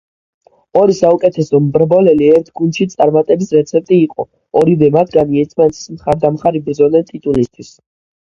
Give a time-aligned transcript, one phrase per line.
[0.79, 4.25] ორი საუკეთესო მრბოლელი ერთ გუნდში წარმატების რეცეპტი იყო,
[4.63, 7.73] ორივე მათგანი ერთმანეთის მხარდამხარ იბრძოდნენ ტიტულისთვის.